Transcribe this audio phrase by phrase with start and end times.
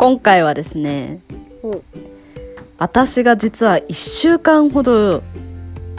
[0.00, 1.20] 今回はですね
[1.62, 1.82] お。
[2.78, 5.22] 私が実は1週間ほど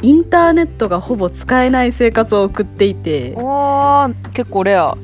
[0.01, 3.35] インターネットがほぼ使えない生活を送っていて
[4.33, 4.97] 結構レア。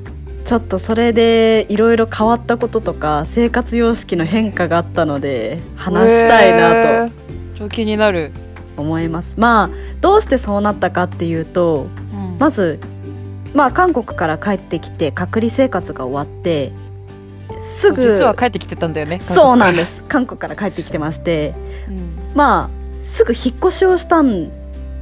[0.45, 8.31] ちょっとそれでいろいろ変わったこととか生活様式の変化があったので話したいなとと超気になる、
[8.77, 9.39] 思います。
[9.39, 9.69] まあ
[10.01, 12.37] どうしてそうなったかっていうとうん。
[12.39, 12.79] まず
[13.53, 16.71] まあ韓国から帰ってきて隔離生活が終わって
[17.61, 18.01] すぐ。
[18.01, 20.03] 実は帰ってきてたんだよねそうなんです。
[20.03, 20.55] 韓国から。
[20.55, 21.53] 帰ってきてまして。
[21.85, 22.31] す、うん。
[22.35, 24.49] まあすぐ引っ越しをしたん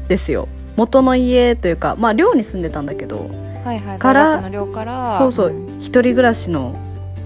[0.07, 0.47] ですよ。
[0.75, 3.29] 元の家というかまあ寮に住んでたんだけど。
[3.63, 3.99] はいはい。
[3.99, 5.17] から寮から。
[5.17, 5.49] そうそう。
[5.51, 5.79] ん。
[5.79, 6.75] 一人暮らしの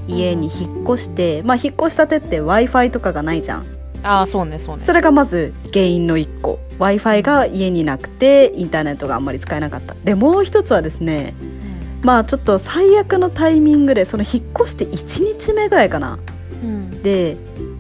[0.08, 3.66] 家に引っ越して、まあ引っ越したてって w i f i とかがないじゃん。
[4.02, 4.84] ああそうねそうね。
[4.84, 6.60] それがまず原因の1個。
[6.80, 9.96] W i f i が家になくてインターネットがあんまり使えなかった。
[10.04, 11.34] でもう一つはですね
[12.02, 16.20] まあちょっと最悪のタイミングでその引っ越して1日目ぐらいかな。
[16.64, 16.70] うん。
[16.70, 17.38] うんで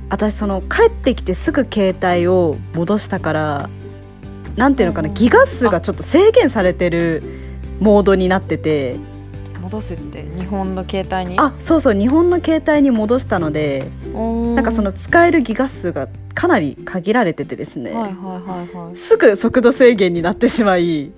[0.10, 3.70] 私その帰ってきてすぐ携帯を戻したから
[4.56, 5.14] なんていうのかなうん。
[5.14, 7.22] ギガ数がちょっと制限されてる
[7.80, 8.96] モードになってて。
[9.62, 11.40] 戻すって日本の携帯に？
[11.40, 18.14] あそうそう日本の携帯に戻したのでななんかその使えるギガ数がかなり限られててですね、はいはい
[18.50, 18.98] はいはい。
[18.98, 21.12] すぐ速度制限になってしまい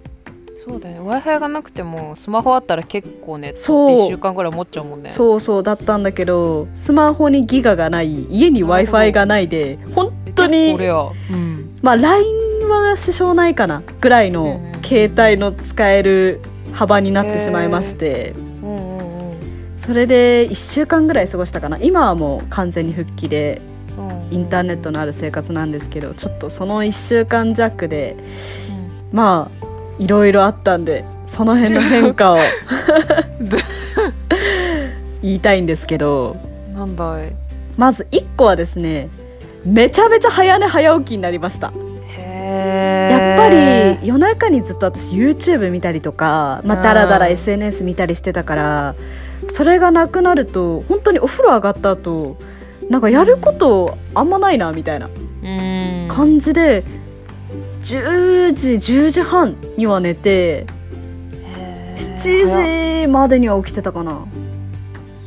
[0.72, 1.00] そうだよね。
[1.00, 4.08] W i f i がなくてもスマホあったら結構ねそう。
[4.08, 5.10] 1週間ぐらい持っちゃうもんね。
[5.10, 10.96] そうそうだったんだけどスマホにギガがない家に w i f i がないで本当にこれや
[11.32, 11.76] うん。
[11.82, 16.42] まあ LINE は支障ないかなぐらいの携帯の使える
[16.74, 18.34] 幅になってしまいまして。
[18.62, 19.80] うんうんうん。
[19.80, 21.78] それで1週間ぐらい過ごしたかな。
[21.80, 23.62] 今はもう完全に復帰で
[23.98, 28.16] うんインターネットのある生活なんですけどちょっとその1週間弱で
[29.12, 29.18] うん。
[29.18, 29.71] まあ
[30.02, 32.38] いろいろあったんでその辺の変化を
[35.22, 36.38] 言いたいんですけど
[36.74, 37.32] なんだい？
[37.78, 39.10] まず1個はですね
[39.64, 41.72] めちゃめちゃ早寝早起きになりました。
[42.18, 43.50] へやっぱ
[44.02, 48.96] り夜中にずっと私 YouTube 見たりとか、まあ、うんだらだら SNS 見たりしてたから
[49.50, 52.36] それがなくなると本当にお風呂上がった後
[52.90, 55.08] なんかやることあんまないなみたいな
[55.44, 56.08] うん。
[56.10, 56.84] 感じで
[57.84, 60.66] 10時10時半には寝て
[61.44, 64.26] へー7時までには起きてたかな。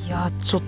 [0.06, 0.62] いやちょっ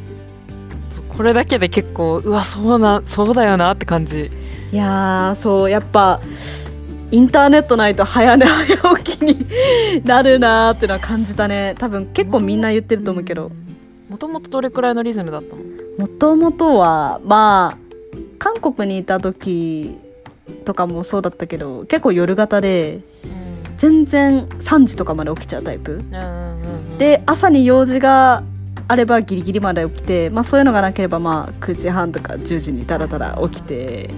[0.95, 4.31] とこれだけで結構うわそうなそうだよなって感じ。
[4.73, 6.21] いやーそうやっぱ
[7.11, 11.75] インターネットないと早寝早起きになるなーってのは感じたね。
[11.79, 13.53] 多分結構みんな言ってると思うけど。
[14.09, 15.63] もともとどれくらいのリズムだったの？
[15.99, 17.79] もともとはまあ
[18.39, 19.99] 韓国にいた時
[20.65, 23.01] とかもそうだったけど結構夜型で
[23.77, 25.93] 全然3時とかまで起きちゃうタイプ。
[25.93, 26.99] うんうんうんうん。
[26.99, 28.43] で朝に用事が
[28.89, 34.11] あればギリギリまで起きて、まあ、そういうのがなければまあ9時半とか10時にダラダラ起きて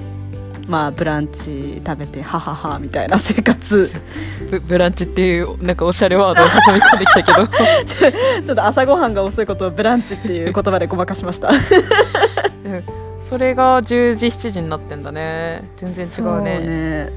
[0.68, 3.90] まあブランチ食べてはははみたいな生活。
[4.50, 7.46] ブブランチっていうなんかおしゃれワードを挟み込んできたけど。
[8.46, 11.50] ちょっと朝ごはんが遅いことをブランチっていう言葉でごまかしました
[13.28, 15.68] それが10時7時になってんだね。
[15.76, 16.58] 全然違うそうね。
[16.60, 17.10] ねっ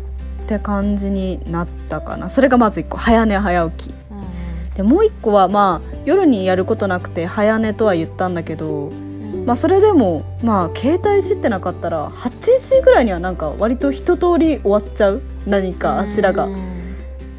[0.47, 2.29] て感じになったかな。
[2.29, 3.89] それがまず1個早寝早起き。
[3.89, 9.45] うんでもう1個はまあ夜にやることなくて早寝とは言ったんだけどうん。
[9.45, 12.29] まあそれでもまあ携帯いじってなかったら8
[12.69, 15.21] 時ぐらいにはなんか割と一通り終わっちゃう。
[15.45, 16.45] 何かあちらが。
[16.45, 16.81] うん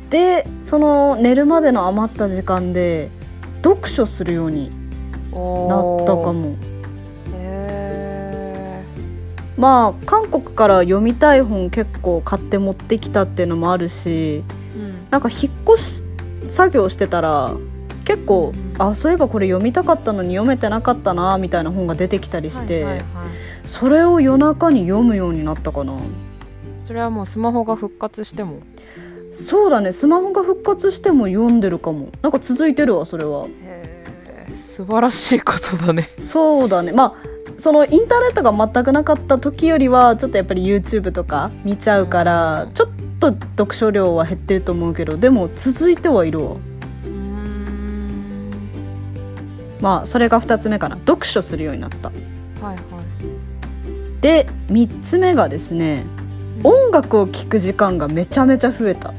[0.09, 3.09] でその寝るまでの余った時間で
[3.63, 4.71] 読書するように
[5.33, 6.55] なったかも。
[6.61, 6.72] へ
[9.57, 14.43] まあ韓国から読みたい本結構買って持ってきたっていうのもあるしー
[14.77, 15.11] うん。
[15.11, 16.03] なんか引っ越し
[16.51, 17.55] 作業してたら
[18.05, 23.05] 結構あそういえばこれ読みたかったのに読めてなかったなみたいな本が出てきたりして、はいはいはい。
[23.65, 25.95] それを夜中に読むようになったかな。
[26.85, 28.59] それはもうスマホが復活しても？
[29.31, 32.09] そうだねスマホが復活しても読んでるかも。
[32.23, 33.47] なんか続いてるわそれは。
[34.59, 36.11] 素晴らしいことだね。
[36.19, 36.93] そうだね。
[36.93, 42.89] まあそのインターネットが全くなかった時よりはちょっとやっぱり YouTube とか見ちゃうから、うんちょっ
[43.21, 46.57] と読書量は減ってると思うけどでも続いてはいるわ。
[47.07, 48.51] うん。
[49.81, 50.97] まあそれが2つ目かな。
[50.97, 52.09] 読書するようになった。
[52.09, 52.77] はいはい。
[54.21, 56.05] で3つ目がですね
[56.65, 59.15] 音楽を聴く時間がめちゃめちゃ増えた。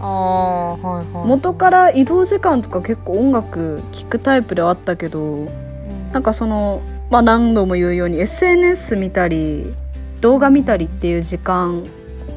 [0.00, 1.26] ああはいはい。
[1.26, 5.48] 元から移動時間とか結構音楽聴くタイプではあったけど
[6.12, 9.64] なんかその、まあ、何度も言うように SNS 見たり
[10.20, 11.84] 動画見たりっていう時間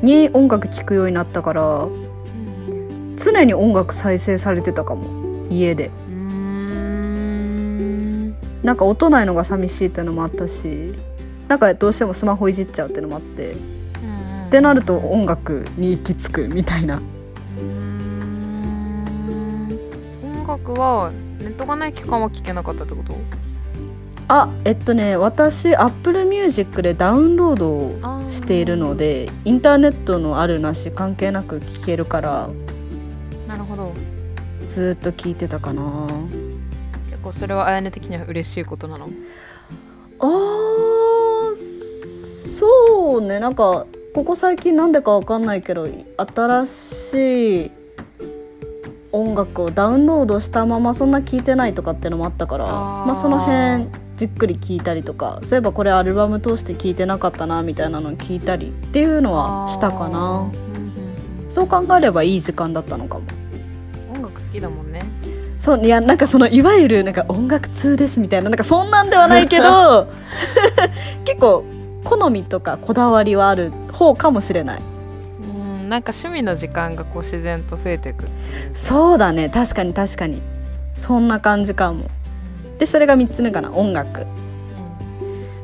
[0.02, 5.92] に音楽聴くようになったからうん常に音楽再生されてたかも家で。
[8.64, 10.94] なんか音ないのが寂しいっていうのもあったし
[11.48, 13.56] なんかどうしてもスマホいじっちゃうっていうのもあってっ
[14.52, 17.02] てなると音楽に行き着くみたいな。
[20.24, 23.16] 音楽はネットがない期間は聞けなかったってこと？
[24.34, 32.50] あえっとね私 Apple Music でダウンロードをしているのでインターネットのあるなし関係なく聴けるから
[33.46, 33.92] なるほど。
[34.66, 36.08] ずっと聴いてたかな。
[37.10, 39.10] 結構それはあやね的には嬉しいことなの？
[40.20, 41.56] あー
[42.58, 43.42] そうね。
[43.42, 43.86] なんか
[44.16, 47.72] ここ最近なんでかわかんないけど新しい
[49.12, 53.88] 音楽をダウンロードしたままそんな聴いてないとかっていうのもあったからまあ、その辺
[54.22, 60.20] じっくり聴いたりとかそういえばこれアルバム通して聴いてなかったなみたいなのを聞いたりっていうのはしたかな。
[60.20, 60.52] うんうん
[61.50, 63.24] そう考えればいい時間だったのかも。
[64.14, 65.04] うん音楽好きだもんね。
[65.58, 70.08] そういやなんかそのいわゆるなんか音楽通ですみたいななんかそんなんではないけど
[71.26, 71.64] 結構
[72.04, 74.82] 好みとかこだわりはある方かもしれない。
[75.82, 78.26] うんなんか趣味の時間がこう自然と増えていく
[78.76, 80.44] そうだね確かに確かに。
[80.94, 82.06] そんな感じかも
[82.82, 84.26] でそれが3つ目かな音楽。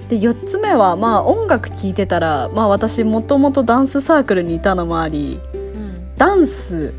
[0.07, 6.93] で4つ目はまあ音楽聴いてたらまあ私もともとダンスサークルにいたのもありうんダンス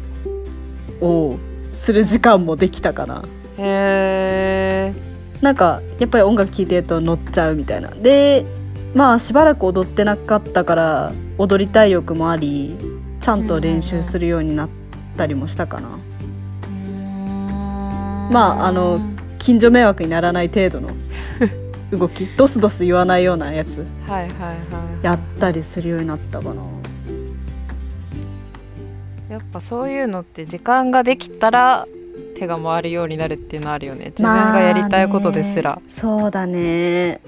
[1.01, 1.37] を
[1.73, 3.23] する時間もできたかな。
[3.59, 4.95] へえ
[5.41, 7.91] なんかやっぱり音楽聴いてると乗っちゃうみたいな。
[7.91, 8.45] で
[8.97, 12.75] まあしばらく踊ってなかったから踊りたい欲もあり
[13.21, 14.69] ちゃんと練習するようになっ
[15.17, 15.89] たりもしたかな、
[18.33, 19.01] まああの
[19.39, 20.91] 近所迷惑にならない程度の
[21.91, 23.87] 動きドスドス言わないようなやつ。
[24.07, 24.55] はいはいは
[25.03, 25.05] い。
[25.05, 26.63] やったりするようになったかな。
[29.31, 31.87] やっぱそういうのって時間ができたら
[32.39, 34.07] 手が回るようになるっていうのあるよね。
[34.07, 37.21] 自分がやりたいことですら、まそうだね。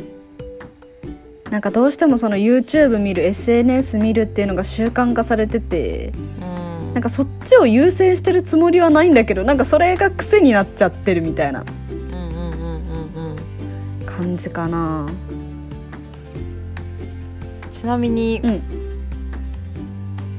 [1.51, 6.95] なんかどうしてもその YouTube 見る SNS 見るっていうのが習慣化されててうん。
[6.95, 11.65] なんかそっちを優先してるつもりはないんだけどなんかそれが癖になっちゃってるみたいな
[14.21, 15.07] 感じかな。
[17.73, 18.63] ちなみに、うん。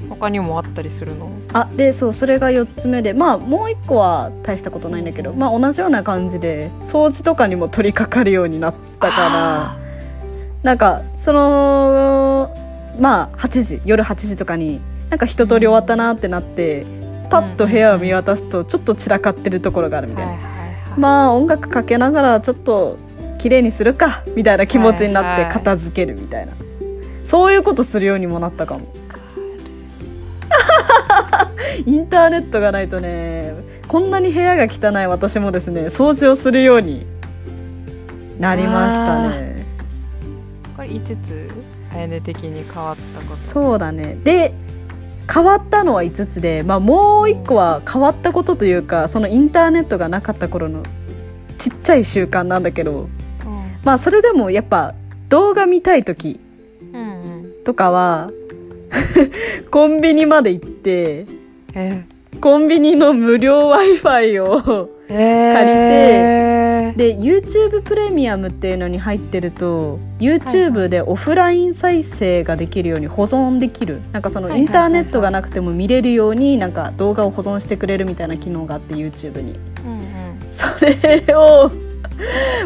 [0.09, 1.31] 他にもあったりするの？
[1.51, 9.77] あでそうそれが4つ目でまあもう1個は大したことないんだけどまあ同じような感じで掃除とかにも取り掛かるようになったから
[10.61, 12.55] なんかその
[12.99, 14.79] まあ8時夜8時とかに
[15.09, 16.85] なんか一通り終わったなってなって
[17.31, 20.37] パッと部屋を見渡すとちょっと散らかってるところがあるみたいな、
[20.97, 22.97] まあ音楽かけながらちょっと
[23.41, 25.53] 綺麗にするかみたいな気持ちになってはいはい。
[25.53, 26.53] 片付けるみたいな、
[27.25, 28.87] そういうことするようにもなったかも。
[31.85, 33.53] インターネットがないとね
[33.87, 37.05] こんなに部屋が汚い私もですね掃除をするように
[38.39, 39.65] なりましたね。
[40.75, 41.49] これ5つ
[41.93, 43.35] あやね的に変わったこと。
[43.35, 44.17] そうだね。
[44.23, 44.53] で
[45.33, 50.83] 変わったのは5つで、まあ、もう1個は変わったことというかそのインターネットがなかった頃の
[51.57, 53.07] ちっちゃい習慣なんだけど
[53.83, 54.93] まあそれでもやっぱ
[55.29, 56.39] 動画見たい時
[56.93, 58.31] うんうんとかは
[59.71, 61.25] コンビニまで行って
[61.73, 62.03] え。
[62.39, 74.01] コンビニの無料 w i f i をえー、借で YouTube プレミアムっていうのに入ってると YouTube でオフライン再生ができるように保存できる。
[74.11, 74.59] なんかそのはい。
[74.59, 79.59] インターネットがなくても見れるようになんか動画を保存してくれるみたいな機能があって YouTube に。
[79.85, 80.03] うんうん。
[80.51, 81.71] それを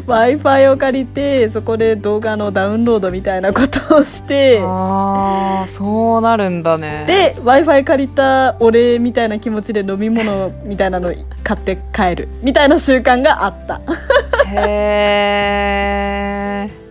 [0.05, 7.05] w i f i を借りてそこで動画のダウンロードみたいなことをしてああそうなるんだね。
[7.07, 13.81] で w i f i 借りたお礼みたいな気持ちで飲み物みたいなの買って帰るみたいな習慣があった。
[14.47, 16.85] へえ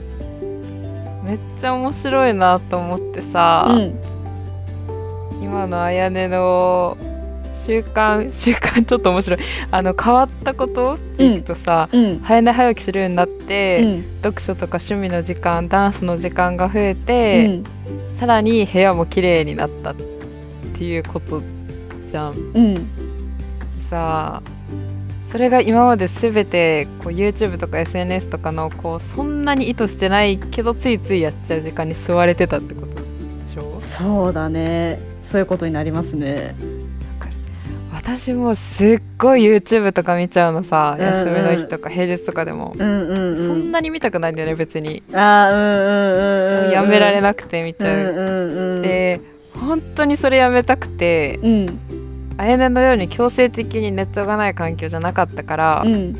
[1.25, 3.95] めっちゃ面白いなと思ってさ、うん。
[5.43, 6.97] 今のあやねの
[7.55, 9.39] 習慣 習慣ちょっと面白い。
[9.71, 12.21] あの変わったことっていくとさ、うん。
[12.23, 14.05] 早寝早起きするようになって、うん。
[14.23, 17.63] 読書とか趣味の時間ダンスの時間が増えうて、ん。
[18.19, 19.95] さらに部屋も綺麗になったっ
[20.75, 21.43] ていうこと
[22.07, 22.35] じゃん。
[22.55, 22.75] うん。
[23.91, 24.51] さあ
[25.31, 33.01] それが今まで全てこう YouTube とか SNS とかのこうそんなに意図してないけどついついやっちゃう時間に座れてたってことで
[33.53, 33.79] しょ？
[33.81, 34.99] そうだね。
[35.25, 36.55] そういうことになりますね
[38.05, 41.15] 私もすっごい YouTube とか見ちゃうのさうんうん。
[41.21, 43.47] 休みの日とか平日とかでも、うんうんうん。
[43.47, 49.21] そんなに見たくないんだよね別に、あーうんうんうんうんやめられななくて見ちゃう、うんうんうんで
[49.59, 51.79] 本当にそれやめたくてうん。
[52.37, 56.15] あやねのように強制的にネットがない環境じゃなかったから、うん。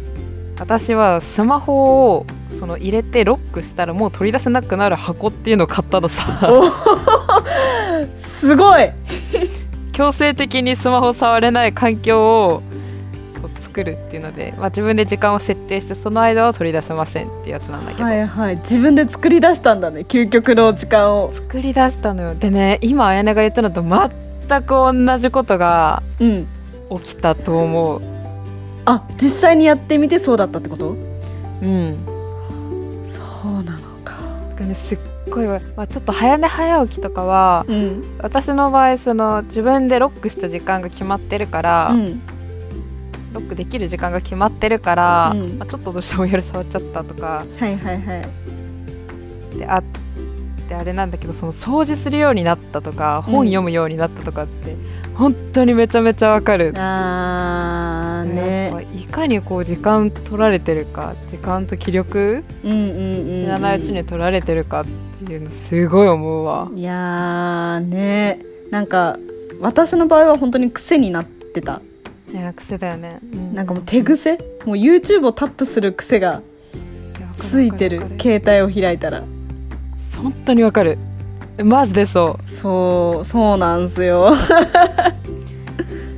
[0.59, 2.27] 私はスマホを
[2.59, 6.25] その入れてロックしたらもう取り出せなくなる箱っていうのを買ったのさ。
[6.51, 6.65] お
[8.17, 8.91] すごい
[9.95, 12.63] 強制的にスマホ触れない環境を
[13.61, 18.57] 作るっていうので、まあ、自分で時間を設定してその間は取り出せませんってやつなんだけど、はいはい。
[18.57, 21.33] 自分で作り出したんだね究極の時間を。
[21.33, 22.35] 作り出したのよ。
[22.35, 26.47] でね今あやねが言ったのと全く同じことがうん。
[27.01, 28.03] 起きたと思う。
[28.85, 30.91] あ実際にやってみてそうだったってこと？
[31.63, 31.99] うん。
[33.11, 34.17] そうなのか。
[34.57, 34.99] かねすっ
[35.31, 42.23] ごいわ、まあ、ちょっと早寝早起きとかはうん私の場合その自分でロックした時間が決まってるから、うん
[43.35, 45.59] ロックできる時間が決まってるから、うん。
[45.59, 48.19] まあ、ちょっとどうしても夜触っちゃったとかはいはいは
[49.55, 49.59] い。
[49.59, 49.83] であっ
[50.69, 53.35] てあれなんだけどその掃除するようになったとかうん。
[53.35, 54.77] 本読むようになったとかって、
[55.17, 56.73] 本当にめちゃめちゃわかる。
[56.77, 58.87] あね。
[58.95, 63.45] いかにこう時間取られてるか時間と気力うんうんうんうん。
[63.45, 64.91] 知らないうちに取られてるかって
[65.33, 66.69] いうのすごい思うわ。
[66.75, 68.41] いやーね。
[68.71, 69.19] なんか
[69.61, 71.81] 私の場合は本当に癖になってた。
[72.33, 73.21] いや癖だよね。
[73.33, 74.39] うなんかもう手癖。
[74.65, 76.43] もう YouTube をタップする癖が
[77.37, 78.01] ついてる。
[78.21, 79.23] 携帯を開いたら。
[80.17, 80.99] 本当にわかる。
[81.63, 82.51] マジでそう。
[82.51, 84.33] そうそうなんすよ。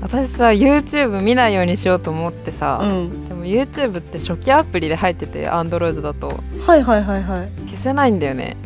[0.00, 3.28] 私さ YouTube 見ないようにしようと思ってさ、うん。
[3.28, 6.40] でも YouTube って初期アプリで入ってて Android だと。
[6.64, 7.50] はいはいはいはい。
[7.68, 8.56] 消せないんだよね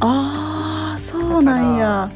[0.00, 2.10] ああそうなんや。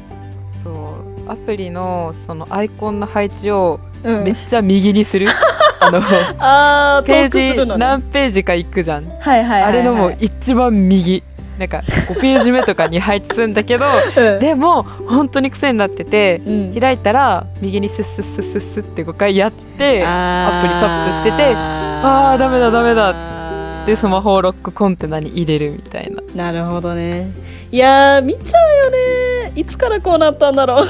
[0.63, 4.23] そうアプリのそのアイコンの配置をうん。
[4.23, 5.27] めっちゃ右にする、
[5.79, 5.99] あの
[6.39, 7.77] あーページのね。
[7.77, 9.69] 何ページか行くじゃん、はいはいはいはい。
[9.69, 11.23] あれのもう一番右。
[11.57, 13.85] なんか5ページ目とかに配置するんだけど
[14.17, 14.39] うん。
[14.39, 16.73] でも本当に癖になっててうん。
[16.79, 23.13] 開いたら右にスッスッスッスッスッって5回やってアアプリタップしててあーダメだダメだ
[23.85, 26.21] でスマホをロックコンテナに入れるみたいな。
[26.35, 27.31] なるほどね。
[27.71, 29.53] いやー見ちゃうよね。
[29.55, 30.85] いつからこうなったんだろう。
[30.87, 30.89] い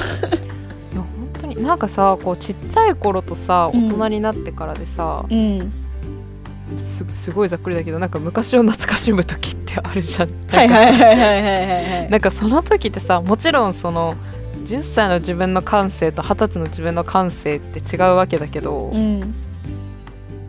[0.94, 1.06] 本
[1.40, 3.86] 当になんかさこうちっちゃい頃とさうん。
[3.86, 5.72] 大人になってからでさ、うん。
[6.80, 10.28] すすごいざっくりだけどなんか昔を懐かしむ時ってあるじゃん。
[10.48, 11.42] はいはいはいはいはいはい。
[11.42, 14.14] はいなんかその時ってさもちろんその
[14.64, 19.34] 10歳の自分の感性と20歳の自分の感性って違うわけだけど、うん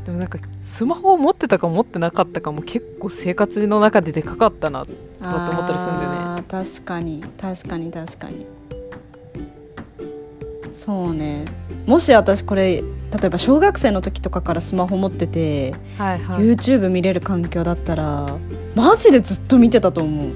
[0.07, 6.43] でもなんかスマホを持ってたか持ってなかったかも結構生活の中ででかかったなとかって思ったりするんだよね。
[6.47, 7.21] 確かに。
[7.37, 8.45] 確かに確かに。
[10.71, 11.43] そうね。
[11.85, 12.83] もし私これ例
[13.21, 18.27] えば小学生の時とかからスマホ持ってて、はいはい、YouTube 見れる環境だったら
[18.75, 20.31] マジでずっと見てたと思う。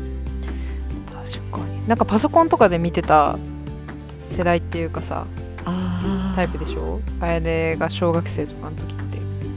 [1.13, 1.87] 確かに。
[1.87, 3.37] なんかパソコンとかで見てた
[4.35, 5.25] 世代っていうかさ
[5.63, 6.99] あタイプでしょ？
[7.21, 8.93] あやねが小学生とかの時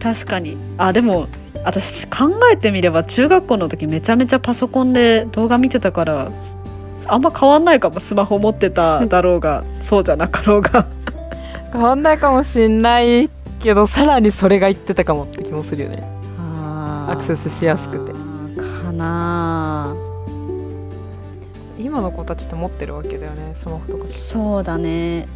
[0.04, 0.58] 確かに。
[0.76, 1.28] あでも
[1.64, 6.58] 私考えてみれば中学校の時めちゃめちゃパソコンで動画見てたからす
[7.08, 8.00] あんま変わんないかも。
[8.00, 10.86] スマホ持ってただろうがそうじゃなかろうが。
[11.72, 13.30] 変わんないかもしんない
[13.60, 16.06] けどさらにそれが言ってたかもって気もするよね。
[17.08, 18.12] アクセスしやすくて。
[18.12, 19.96] かな。
[21.78, 24.06] 今の子たちって持ってるわけだよねスマホとか。
[24.06, 25.26] そうだね。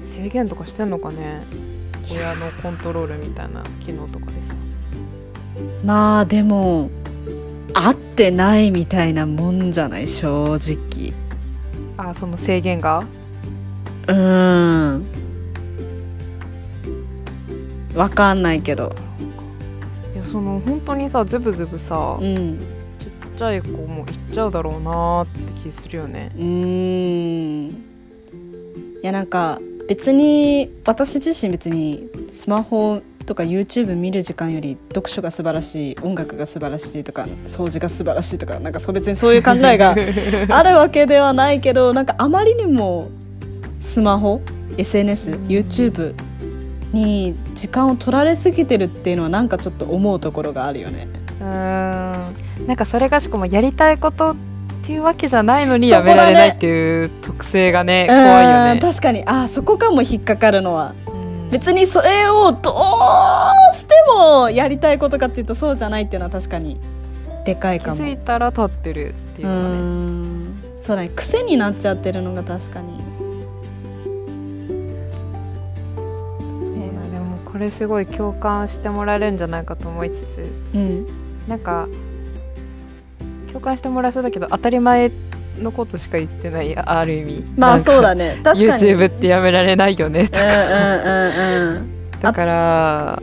[0.00, 1.42] 制限とかしてんのかね
[2.10, 4.54] 親のコントロールみたいな機能とかでさ
[5.84, 6.90] まあでも
[7.74, 11.12] 合ってないみたいなもんじゃない正直。
[11.96, 13.04] あその制限が？
[14.06, 15.04] うーん。
[17.94, 18.94] わかんないけど。
[20.14, 22.58] いやその本当にさズブズブさうん。
[22.98, 26.32] ちっちゃい子もいっちゃうだろうなーって気するよね。
[26.36, 27.68] うーん。
[27.70, 27.74] い
[29.02, 39.94] やなんか別に私自身別にスマホとか YouTube 見る時間より読書が素晴らしい音楽が素晴らしいとか掃除が素晴らしいとかなんかそう別にそういう考えが
[40.48, 42.06] あるわけではないけどなん。
[42.06, 43.10] かあまりにも
[43.80, 44.40] スマホ
[44.76, 46.14] SNSYouTube
[46.92, 51.06] に時間を取られすぎてるっていうのはなんかちょっと思うところがあるよね。
[51.40, 51.46] うー
[52.64, 52.66] ん。
[52.66, 54.36] なんかそれがしかもやりたいこと
[54.88, 58.72] っていうわけじゃないのにやめられないっていう特性がね怖いよね。
[58.72, 59.22] うん確かに。
[59.26, 60.94] あそこかも引っかかるのは。
[61.08, 61.50] うん。
[61.50, 66.80] 別にそれをどうしてもやりたいことかっていうとそうじゃないっていうのは確かに
[67.44, 68.00] でかい気かも。
[68.02, 69.76] づいたら立ってるっていううのがね。
[69.76, 70.62] ん。
[70.80, 71.10] そうだね。
[71.14, 72.98] 癖になっちゃってるのが確かに。
[77.44, 80.50] これすごい共感してもらえるんじゃないかと思いつつ。
[80.74, 81.06] うん。
[81.46, 81.88] なんか
[83.48, 85.10] 共感してもらえそうだけど当たり前
[85.58, 87.44] のことしか言ってないある意味。
[87.56, 88.36] まあそうだね。
[88.36, 88.82] ね確かに。
[88.84, 90.46] YouTube ってやめられないよねとか。
[92.20, 93.22] だから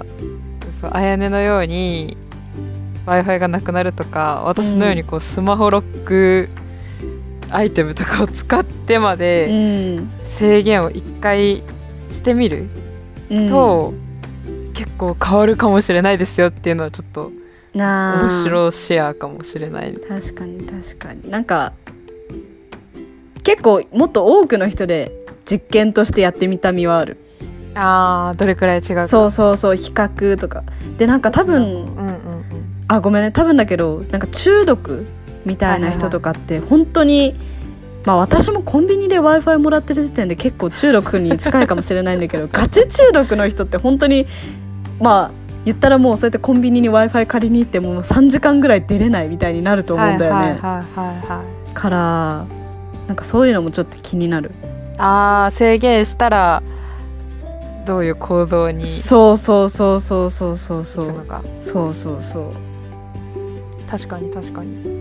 [0.82, 2.18] そうあやねのように
[3.06, 6.50] w i f i がなくなるとか私のようにこうスマホロック
[7.50, 10.10] アイテムとかを使ってまうでん。
[10.24, 11.64] 制限を一回
[12.12, 12.68] してみる
[13.30, 13.50] うん。
[13.50, 13.94] と、
[14.74, 17.32] 結構変わるかもしれないですよっていうのはちょっと
[17.76, 18.24] なあ。
[18.24, 20.00] 面白シェアかもしれないね。
[20.00, 21.30] 確かに確かに。
[21.30, 21.74] なんか
[23.44, 25.12] 結構もっと多くの人で
[25.46, 27.18] 実験としてやってみたみはある。
[27.76, 29.08] あーどれくらい違うか。
[29.08, 30.64] そうそうそう比較とか。
[30.98, 32.46] でなんか多分うんうんうん
[32.88, 33.32] あごめんね。
[33.32, 35.06] 多分だけどなんか中毒
[35.46, 37.36] みたいな人とかって本当に
[38.06, 44.28] まあ私もコンビニで w i f i もらってる時点で結構中毒に近いかもしれないんだけど ガチ中毒の人って本当に
[45.00, 51.74] まあ言ったらもうそうやってコンビニに w i f i 借りに行ってもう3時間ぐらい出れないみたいになると思うんだよね、はいはいはいはいはい。
[51.74, 52.46] から
[53.08, 54.52] なんかそういうのもちょっと気になる。
[54.98, 56.64] あー制限したら
[57.86, 61.16] どういう行動に行そうそうそうそうそうそうそう。
[61.62, 62.54] そうそうそう。
[63.90, 64.96] 確かに確かに。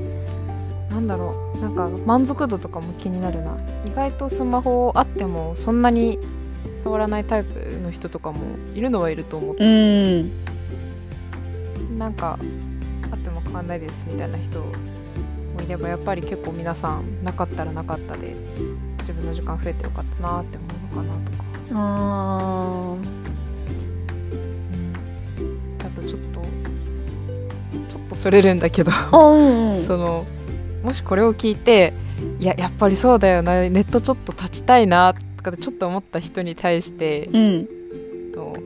[0.90, 3.56] なんだろうなんか満足度とかも気になるな。
[3.86, 6.18] 意外とスマホあってもそんなに
[6.82, 8.38] 触らないタイプの人とかも
[8.74, 9.64] いるのはいると思って。
[9.64, 10.53] うん
[11.98, 12.38] なんか
[13.10, 14.72] あっても変わんないですみたいな人も
[15.62, 18.34] いればやっぱり結構皆さんなかったらなかったで
[19.00, 21.44] 自分の時間増えてよかったなって思うのかなとか。
[21.76, 22.96] あ
[25.80, 26.40] あとちょっと
[27.90, 30.26] ちょっとそれるんだけど その
[30.82, 31.92] もしこれを聞いて
[32.38, 37.68] いややっぱりそうだよなネットちょっと立ちたいなとかでちょっと思った人に対してうん。
[38.34, 38.56] の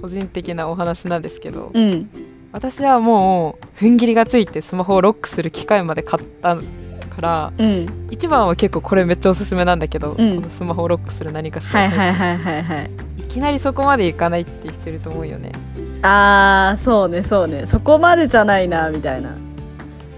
[0.00, 2.08] 個人的なお話なんですけどうん
[2.56, 6.62] 私はもう踏ん切りがついてスマホをロックする機械まで買ったか
[7.20, 8.08] らうん。
[8.10, 10.36] 一番は結構これめっちゃおすすめなんだけど、うん。
[10.36, 13.22] このスマホをロックする何かしら、はいはいはいはいはいい。
[13.24, 15.52] きなりそこまでいかないって人いると思うよね。
[16.00, 17.66] あーそうねそうね。
[17.66, 19.36] そこまでじゃないなみたいな。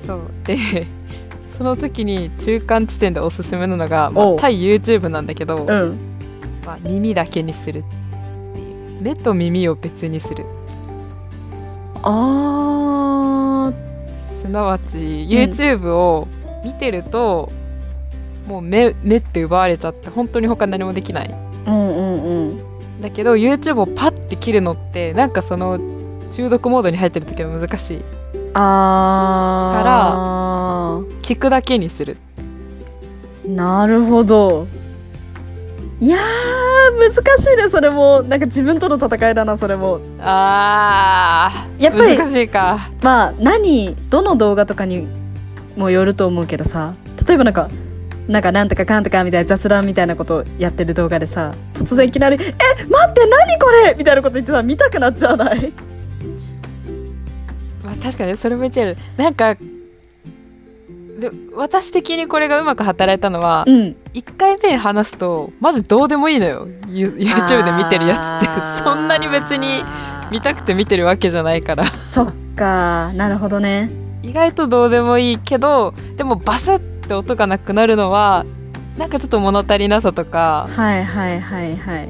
[0.06, 0.20] そう。
[0.44, 0.86] で
[1.58, 5.98] その時に中間地点でおすすめなのが、まあ、対 YouTube なんだけど、うん。
[6.64, 7.82] まあ、耳だけにする
[9.00, 10.44] 目と耳を別にする
[12.10, 14.42] あー。
[14.42, 16.26] すなわち YouTube を
[16.64, 17.50] 見てると、
[18.46, 21.34] もう目目って奪われちゃって本当に他何もできない。
[21.66, 22.58] うんうんうん。
[23.02, 25.78] だけど YouTube をパッて切るのってなんかその
[26.30, 28.00] 中毒モードに入ってる時は難しい。
[28.54, 31.20] あー。
[31.20, 32.16] 聞くだけにする。
[33.46, 34.66] なるほど
[36.00, 38.22] いやー難しいねそれも。
[38.22, 40.00] なんか自分との戦いだなそれも。
[40.20, 42.90] あーやっぱり難しいか。
[43.02, 45.08] まあ何どの動画とかに
[45.76, 46.94] もよると思うけどさ
[47.26, 47.68] 例えばなんか
[48.28, 55.72] なんかなんとかかんとかみたいな雑談みたいなことやってる動画でさ突然いきなり「え待って何これ!」みたいなこと言ってさ見たくなっちゃわない？
[57.82, 58.96] まあ、確かにそれも言っちゃう。
[59.16, 59.56] なんか
[61.18, 63.96] で私的にこれがうまく働いたのは、うん。
[64.14, 66.68] 1回目話すとマジどうでもいいのよ。
[66.86, 68.82] You- YouTube で見てるやつって。
[68.84, 69.82] そんなに別に
[70.30, 71.86] 見たくて見てるわけじゃないから。
[72.06, 73.12] そっか。
[73.14, 73.90] なるほどね。
[74.22, 78.44] 意外とどうでもいいけどでもバスって音がなくなるのは
[78.98, 82.08] なんかちょっと物足りなさとかはいはいはいはい。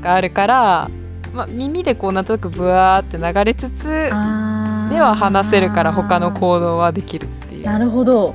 [0.00, 0.88] があるから、
[1.34, 7.66] まあ、耳でこうなんとなくブワーって流れつつ目は離せるから他の行動はできるっていう。
[7.66, 8.34] なるほど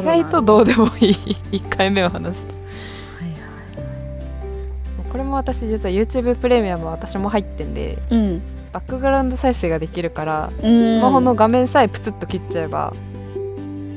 [0.00, 1.14] 意外とどうでもいい。
[1.52, 2.54] 1回目を話すと。
[2.54, 8.42] はいはいこれも私実は YouTube プレミアム私も入ってんでうん。
[8.72, 10.98] バックグラウンド再生ができるからうん。
[10.98, 12.94] スマホの画面さえプツッと切っちゃえば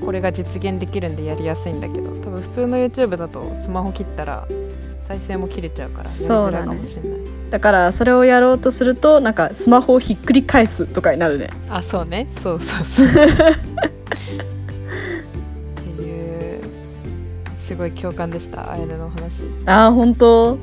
[0.04, 4.48] これが実現できるんでやりやすいんだけど多分普通の YouTube だとスマホ切ったら
[5.08, 7.20] 再生も切れちゃうからやりづらいかもしれない、
[7.52, 11.50] だからそれをやろうとするとなんかスマホをひっくり返すとかになるね。
[11.70, 12.28] あそうね。
[12.42, 13.08] そうそうそう
[17.68, 19.44] すごい共感でしたあやねのお話。
[19.66, 20.58] ああ本当？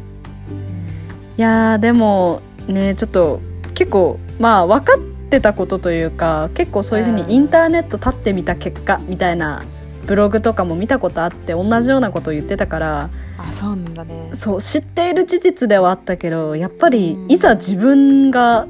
[1.37, 3.41] いやーでもねちょっと
[3.75, 7.17] 結構まあ分かってたことというか結構そういうふううん。
[7.27, 9.63] にインターネット立ってみた結果みたいな
[10.07, 14.31] ブログとかも見たことあって同じようなことを言ってたからあそうなんだね。
[14.35, 17.33] そう知っている事実ではあったけどやっぱりうん。
[17.33, 18.67] いざ自分が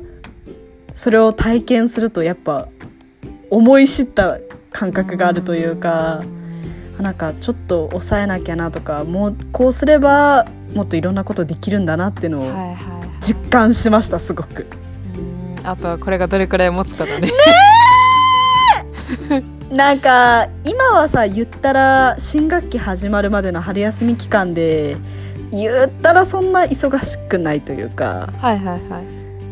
[0.95, 2.69] それを体験するとやっぱ
[3.51, 4.39] 思い知った
[4.71, 6.23] 感覚があるというか
[7.03, 12.77] なんかちょっと抑えなきゃなとかもうこうすればもっといろんなことできるんだなっていうのを
[13.21, 14.67] 実感しましたすごく。
[15.17, 15.67] うん。
[15.67, 17.31] あとはこれがどれくらい持つかだね
[19.71, 24.97] なんか今はさ言ったら新学期始まるまでの春休み期間で
[25.51, 29.05] 言ったらそんな忙しくないというかはいはいはい。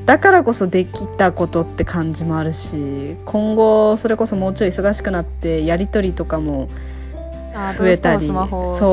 [0.07, 6.69] だからこそできたことって感じもあるし今後それこそもうちょい忙しくなってやり取りとかも
[7.79, 8.27] 増えたり。
[8.27, 8.33] そ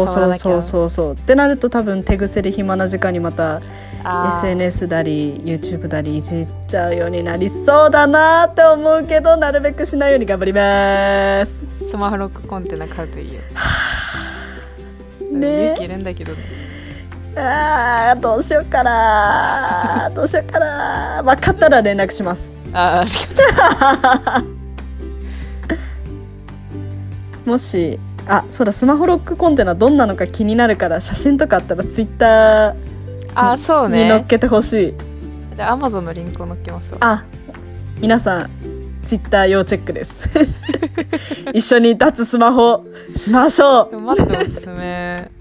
[0.03, 1.13] うそうそうそうそう。
[1.13, 3.61] ってなると多分手癖で暇な時間にまた
[4.03, 11.65] SNS だり YouTube だりいじっちゃうようになりそうだなって思うけどなるべくしないように頑張ります。
[11.89, 13.41] スマホロックコンテナ買うといいよ。
[15.31, 15.73] ね。
[15.73, 16.33] 勇気いるんだけど。
[16.33, 16.39] ね
[17.39, 20.09] あーどうしようかな。
[20.15, 21.21] どうしようかな。
[21.23, 22.51] まあ買ったら連絡します。
[22.73, 24.47] あーありがと
[27.51, 32.75] もしあそうだスマホロックコンテナどんなのか気になるから写真とかあったら Twitter う
[33.35, 34.03] あーそうね。
[34.03, 34.93] に載っけてほしい、
[35.55, 36.97] じゃあ Amazon のリンクを載っけますわ。
[37.01, 37.23] あ
[37.99, 38.49] 皆さん
[39.05, 40.29] Twitter 要チェックです。
[41.53, 42.83] 一緒に脱スマホ
[43.15, 43.91] しましょう。
[43.91, 45.31] でもマジでおすすめ